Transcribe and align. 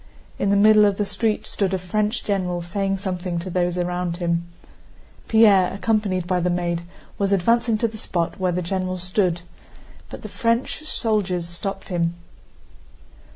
In 0.39 0.49
the 0.49 0.55
middle 0.55 0.85
of 0.85 0.97
the 0.97 1.05
street 1.05 1.45
stood 1.45 1.75
a 1.75 1.77
French 1.77 2.23
general 2.23 2.63
saying 2.63 2.97
something 2.97 3.37
to 3.37 3.51
those 3.51 3.77
around 3.77 4.17
him. 4.17 4.47
Pierre, 5.27 5.71
accompanied 5.71 6.25
by 6.25 6.39
the 6.39 6.49
maid, 6.49 6.81
was 7.19 7.31
advancing 7.31 7.77
to 7.77 7.87
the 7.87 7.99
spot 7.99 8.39
where 8.39 8.51
the 8.51 8.63
general 8.63 8.97
stood, 8.97 9.41
but 10.09 10.23
the 10.23 10.27
French 10.27 10.81
soldiers 10.85 11.47
stopped 11.47 11.89
him. 11.89 12.15